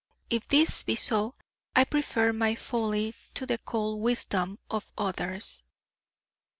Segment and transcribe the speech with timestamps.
[0.31, 1.35] If this be so,
[1.75, 5.61] I prefer my folly to the cold wisdom of others.